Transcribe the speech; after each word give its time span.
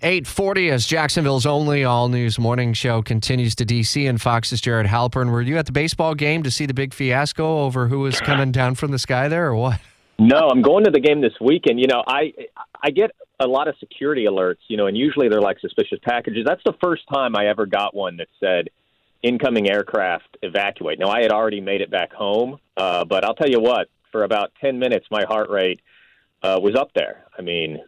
840 0.00 0.70
as 0.70 0.86
Jacksonville's 0.86 1.44
only 1.44 1.82
all 1.82 2.08
news 2.08 2.38
morning 2.38 2.72
show 2.72 3.02
continues 3.02 3.56
to 3.56 3.66
DC 3.66 4.08
and 4.08 4.22
Fox's 4.22 4.60
Jared 4.60 4.86
Halpern. 4.86 5.28
Were 5.28 5.42
you 5.42 5.58
at 5.58 5.66
the 5.66 5.72
baseball 5.72 6.14
game 6.14 6.44
to 6.44 6.52
see 6.52 6.66
the 6.66 6.72
big 6.72 6.94
fiasco 6.94 7.64
over 7.64 7.88
who 7.88 7.98
was 7.98 8.20
coming 8.20 8.52
down 8.52 8.76
from 8.76 8.92
the 8.92 8.98
sky 9.00 9.26
there 9.26 9.48
or 9.48 9.56
what? 9.56 9.80
No, 10.20 10.50
I'm 10.50 10.62
going 10.62 10.84
to 10.84 10.92
the 10.92 11.00
game 11.00 11.20
this 11.20 11.32
weekend. 11.40 11.80
You 11.80 11.88
know, 11.88 12.04
I 12.06 12.32
I 12.80 12.90
get 12.90 13.10
a 13.40 13.48
lot 13.48 13.66
of 13.66 13.74
security 13.80 14.26
alerts, 14.26 14.58
you 14.68 14.76
know, 14.76 14.86
and 14.86 14.96
usually 14.96 15.28
they're 15.28 15.40
like 15.40 15.58
suspicious 15.58 15.98
packages. 16.04 16.44
That's 16.46 16.62
the 16.64 16.74
first 16.80 17.02
time 17.12 17.34
I 17.34 17.48
ever 17.48 17.66
got 17.66 17.92
one 17.92 18.18
that 18.18 18.28
said 18.38 18.68
incoming 19.24 19.68
aircraft 19.68 20.36
evacuate. 20.42 21.00
Now 21.00 21.08
I 21.08 21.22
had 21.22 21.32
already 21.32 21.60
made 21.60 21.80
it 21.80 21.90
back 21.90 22.12
home, 22.12 22.60
uh, 22.76 23.04
but 23.04 23.24
I'll 23.24 23.34
tell 23.34 23.50
you 23.50 23.58
what, 23.58 23.88
for 24.12 24.22
about 24.22 24.52
10 24.60 24.78
minutes 24.78 25.06
my 25.10 25.24
heart 25.24 25.50
rate 25.50 25.80
uh, 26.44 26.60
was 26.62 26.76
up 26.76 26.92
there. 26.94 27.24
I 27.36 27.42
mean, 27.42 27.80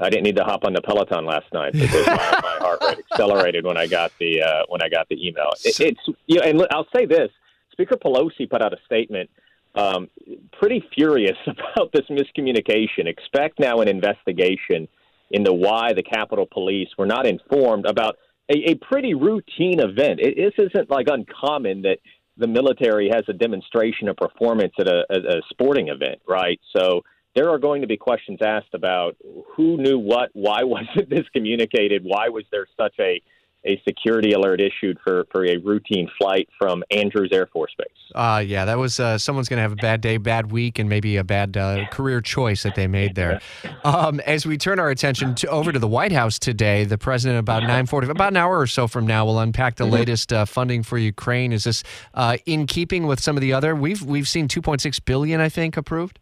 I 0.00 0.10
didn't 0.10 0.24
need 0.24 0.36
to 0.36 0.44
hop 0.44 0.64
on 0.64 0.72
the 0.72 0.82
Peloton 0.82 1.24
last 1.24 1.52
night 1.52 1.72
because 1.72 2.06
my, 2.06 2.14
my 2.42 2.56
heart 2.58 2.82
rate 2.82 2.98
accelerated 3.10 3.64
when 3.64 3.76
I 3.76 3.86
got 3.86 4.12
the 4.18 4.42
uh, 4.42 4.62
when 4.68 4.82
I 4.82 4.88
got 4.88 5.08
the 5.08 5.26
email. 5.26 5.50
It, 5.64 5.78
it's 5.80 6.00
you 6.26 6.36
know, 6.36 6.42
and 6.42 6.66
I'll 6.70 6.88
say 6.94 7.06
this: 7.06 7.30
Speaker 7.70 7.96
Pelosi 7.96 8.48
put 8.48 8.62
out 8.62 8.72
a 8.72 8.78
statement, 8.84 9.30
um, 9.74 10.08
pretty 10.58 10.84
furious 10.94 11.36
about 11.46 11.92
this 11.92 12.06
miscommunication. 12.10 13.06
Expect 13.06 13.60
now 13.60 13.80
an 13.80 13.88
investigation 13.88 14.88
into 15.30 15.52
why 15.52 15.92
the 15.94 16.02
Capitol 16.02 16.46
Police 16.50 16.88
were 16.98 17.06
not 17.06 17.26
informed 17.26 17.86
about 17.86 18.16
a, 18.50 18.72
a 18.72 18.74
pretty 18.76 19.14
routine 19.14 19.80
event. 19.80 20.20
It, 20.20 20.36
this 20.36 20.66
isn't 20.66 20.90
like 20.90 21.06
uncommon 21.08 21.82
that 21.82 21.98
the 22.36 22.46
military 22.46 23.08
has 23.12 23.24
a 23.28 23.32
demonstration 23.32 24.08
of 24.08 24.16
performance 24.16 24.72
at 24.78 24.88
a, 24.88 25.04
a, 25.10 25.38
a 25.38 25.42
sporting 25.50 25.88
event, 25.88 26.20
right? 26.26 26.60
So 26.76 27.02
there 27.34 27.50
are 27.50 27.58
going 27.58 27.80
to 27.82 27.86
be 27.86 27.96
questions 27.96 28.40
asked 28.44 28.74
about 28.74 29.16
who 29.56 29.76
knew 29.76 29.98
what, 29.98 30.30
why 30.32 30.62
wasn't 30.64 31.08
this 31.10 31.28
communicated, 31.32 32.02
why 32.04 32.28
was 32.28 32.44
there 32.50 32.66
such 32.78 32.94
a 33.00 33.20
a 33.64 33.80
security 33.86 34.32
alert 34.32 34.60
issued 34.60 34.98
for, 35.04 35.24
for 35.30 35.46
a 35.46 35.56
routine 35.58 36.08
flight 36.18 36.48
from 36.58 36.82
Andrews 36.90 37.30
Air 37.32 37.46
Force 37.52 37.72
Base. 37.78 37.88
Uh, 38.14 38.42
yeah, 38.44 38.64
that 38.64 38.76
was 38.76 38.98
uh, 38.98 39.16
someone's 39.18 39.48
going 39.48 39.58
to 39.58 39.62
have 39.62 39.72
a 39.72 39.76
bad 39.76 40.00
day, 40.00 40.16
bad 40.16 40.50
week, 40.50 40.78
and 40.78 40.88
maybe 40.88 41.16
a 41.16 41.24
bad 41.24 41.56
uh, 41.56 41.86
career 41.90 42.20
choice 42.20 42.62
that 42.64 42.74
they 42.74 42.86
made 42.86 43.14
there. 43.14 43.40
Um, 43.84 44.20
as 44.20 44.46
we 44.46 44.58
turn 44.58 44.78
our 44.78 44.90
attention 44.90 45.34
to, 45.36 45.48
over 45.48 45.72
to 45.72 45.78
the 45.78 45.88
White 45.88 46.12
House 46.12 46.38
today, 46.38 46.84
the 46.84 46.98
president 46.98 47.40
about 47.40 47.64
nine 47.64 47.86
forty, 47.86 48.08
about 48.08 48.32
an 48.32 48.36
hour 48.36 48.60
or 48.60 48.66
so 48.66 48.86
from 48.86 49.06
now, 49.06 49.24
will 49.24 49.40
unpack 49.40 49.74
the 49.76 49.84
mm-hmm. 49.84 49.94
latest 49.94 50.32
uh, 50.32 50.44
funding 50.44 50.82
for 50.82 50.98
Ukraine. 50.98 51.52
Is 51.52 51.64
this 51.64 51.82
uh, 52.14 52.36
in 52.46 52.66
keeping 52.66 53.06
with 53.06 53.18
some 53.18 53.36
of 53.36 53.40
the 53.40 53.52
other? 53.52 53.74
We've 53.74 54.00
we've 54.02 54.28
seen 54.28 54.46
two 54.46 54.62
point 54.62 54.80
six 54.80 55.00
billion, 55.00 55.40
I 55.40 55.48
think, 55.48 55.76
approved. 55.76 56.20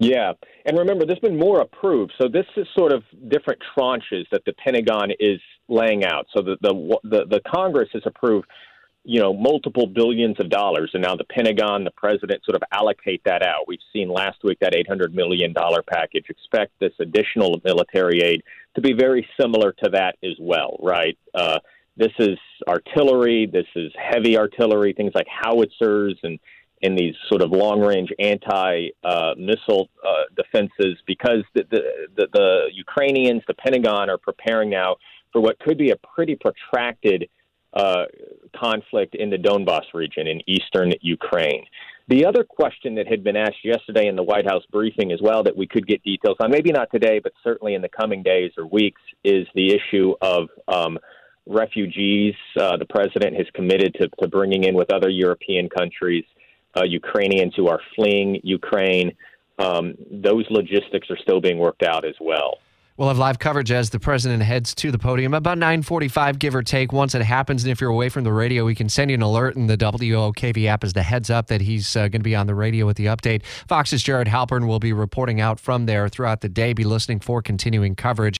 Yeah, 0.00 0.32
and 0.64 0.78
remember, 0.78 1.04
there's 1.04 1.18
been 1.18 1.38
more 1.38 1.60
approved. 1.60 2.14
So 2.18 2.26
this 2.26 2.46
is 2.56 2.66
sort 2.76 2.90
of 2.90 3.02
different 3.28 3.60
tranches 3.76 4.24
that 4.32 4.42
the 4.46 4.54
Pentagon 4.54 5.10
is 5.20 5.38
laying 5.68 6.04
out. 6.04 6.26
So 6.34 6.42
the 6.42 6.56
the 6.62 6.98
the, 7.04 7.26
the 7.26 7.40
Congress 7.46 7.90
has 7.92 8.02
approved, 8.06 8.48
you 9.04 9.20
know, 9.20 9.34
multiple 9.34 9.86
billions 9.86 10.36
of 10.40 10.48
dollars, 10.48 10.90
and 10.94 11.02
now 11.02 11.16
the 11.16 11.24
Pentagon, 11.24 11.84
the 11.84 11.90
president, 11.90 12.42
sort 12.46 12.56
of 12.56 12.62
allocate 12.72 13.20
that 13.26 13.42
out. 13.42 13.68
We've 13.68 13.78
seen 13.92 14.08
last 14.08 14.38
week 14.42 14.56
that 14.62 14.74
800 14.74 15.14
million 15.14 15.52
dollar 15.52 15.82
package. 15.82 16.24
Expect 16.30 16.72
this 16.80 16.92
additional 16.98 17.60
military 17.62 18.22
aid 18.22 18.42
to 18.76 18.80
be 18.80 18.94
very 18.94 19.28
similar 19.38 19.72
to 19.84 19.90
that 19.90 20.16
as 20.24 20.36
well, 20.40 20.78
right? 20.80 21.18
Uh, 21.34 21.58
this 21.98 22.12
is 22.18 22.38
artillery. 22.66 23.50
This 23.52 23.66
is 23.76 23.92
heavy 24.02 24.38
artillery, 24.38 24.94
things 24.94 25.12
like 25.14 25.26
howitzers 25.28 26.14
and 26.22 26.38
in 26.82 26.94
these 26.94 27.14
sort 27.28 27.42
of 27.42 27.50
long 27.50 27.80
range 27.80 28.10
anti 28.18 28.88
uh, 29.04 29.34
missile 29.36 29.88
uh, 30.06 30.24
defenses 30.36 30.98
because 31.06 31.44
the, 31.54 31.64
the, 31.70 31.82
the, 32.16 32.26
the, 32.32 32.60
Ukrainians, 32.72 33.42
the 33.46 33.54
Pentagon, 33.54 34.08
are 34.08 34.18
preparing 34.18 34.70
now 34.70 34.96
for 35.32 35.40
what 35.40 35.58
could 35.58 35.78
be 35.78 35.90
a 35.90 35.96
pretty 35.96 36.36
protracted 36.36 37.28
uh, 37.74 38.04
conflict 38.56 39.14
in 39.14 39.30
the 39.30 39.36
Donbass 39.36 39.94
region 39.94 40.26
in 40.26 40.40
eastern 40.48 40.92
Ukraine. 41.02 41.64
The 42.08 42.26
other 42.26 42.42
question 42.42 42.96
that 42.96 43.06
had 43.06 43.22
been 43.22 43.36
asked 43.36 43.64
yesterday 43.64 44.08
in 44.08 44.16
the 44.16 44.22
White 44.24 44.44
House 44.44 44.64
briefing 44.72 45.12
as 45.12 45.20
well 45.22 45.44
that 45.44 45.56
we 45.56 45.68
could 45.68 45.86
get 45.86 46.02
details 46.02 46.36
on, 46.40 46.50
maybe 46.50 46.72
not 46.72 46.90
today, 46.90 47.20
but 47.22 47.32
certainly 47.44 47.74
in 47.74 47.82
the 47.82 47.88
coming 47.88 48.24
days 48.24 48.50
or 48.58 48.66
weeks, 48.66 49.00
is 49.22 49.46
the 49.54 49.72
issue 49.72 50.14
of 50.20 50.48
um, 50.66 50.98
refugees. 51.46 52.34
Uh, 52.58 52.76
the 52.76 52.86
president 52.86 53.36
has 53.36 53.46
committed 53.54 53.94
to, 53.94 54.08
to 54.20 54.26
bringing 54.26 54.64
in 54.64 54.74
with 54.74 54.92
other 54.92 55.08
European 55.08 55.68
countries 55.68 56.24
uh, 56.80 56.84
Ukrainians 56.84 57.54
who 57.56 57.68
are 57.68 57.80
fleeing 57.94 58.40
Ukraine. 58.42 59.12
Um, 59.58 59.94
those 60.10 60.46
logistics 60.50 61.10
are 61.10 61.18
still 61.18 61.40
being 61.40 61.58
worked 61.58 61.82
out 61.82 62.04
as 62.04 62.14
well. 62.20 62.58
We'll 63.00 63.08
have 63.08 63.16
live 63.16 63.38
coverage 63.38 63.72
as 63.72 63.88
the 63.88 63.98
president 63.98 64.42
heads 64.42 64.74
to 64.74 64.90
the 64.90 64.98
podium 64.98 65.32
about 65.32 65.56
9:45, 65.56 66.38
give 66.38 66.54
or 66.54 66.62
take. 66.62 66.92
Once 66.92 67.14
it 67.14 67.22
happens, 67.22 67.64
and 67.64 67.72
if 67.72 67.80
you're 67.80 67.88
away 67.88 68.10
from 68.10 68.24
the 68.24 68.32
radio, 68.32 68.66
we 68.66 68.74
can 68.74 68.90
send 68.90 69.10
you 69.10 69.14
an 69.14 69.22
alert 69.22 69.56
in 69.56 69.68
the 69.68 69.78
WOKV 69.78 70.66
app 70.66 70.84
as 70.84 70.92
the 70.92 71.02
heads 71.02 71.30
up 71.30 71.46
that 71.46 71.62
he's 71.62 71.96
uh, 71.96 72.00
going 72.00 72.12
to 72.12 72.18
be 72.20 72.36
on 72.36 72.46
the 72.46 72.54
radio 72.54 72.84
with 72.84 72.98
the 72.98 73.06
update. 73.06 73.42
Fox's 73.66 74.02
Jared 74.02 74.28
Halpern 74.28 74.66
will 74.66 74.80
be 74.80 74.92
reporting 74.92 75.40
out 75.40 75.58
from 75.58 75.86
there 75.86 76.10
throughout 76.10 76.42
the 76.42 76.50
day. 76.50 76.74
Be 76.74 76.84
listening 76.84 77.20
for 77.20 77.40
continuing 77.40 77.94
coverage. 77.94 78.28